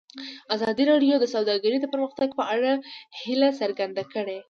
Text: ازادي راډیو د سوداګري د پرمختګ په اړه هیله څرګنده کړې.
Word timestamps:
ازادي 0.55 0.83
راډیو 0.91 1.15
د 1.19 1.25
سوداګري 1.33 1.77
د 1.81 1.85
پرمختګ 1.93 2.29
په 2.39 2.43
اړه 2.55 2.71
هیله 3.21 3.49
څرګنده 3.61 4.03
کړې. 4.13 4.37